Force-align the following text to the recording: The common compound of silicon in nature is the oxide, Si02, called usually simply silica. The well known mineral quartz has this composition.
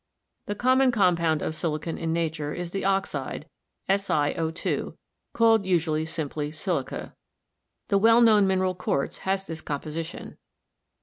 The 0.47 0.55
common 0.55 0.89
compound 0.89 1.43
of 1.43 1.53
silicon 1.53 1.99
in 1.99 2.11
nature 2.11 2.55
is 2.55 2.71
the 2.71 2.83
oxide, 2.85 3.47
Si02, 3.87 4.95
called 5.31 5.63
usually 5.63 6.07
simply 6.07 6.49
silica. 6.49 7.13
The 7.89 7.99
well 7.99 8.19
known 8.21 8.47
mineral 8.47 8.73
quartz 8.73 9.19
has 9.29 9.43
this 9.45 9.61
composition. 9.61 10.37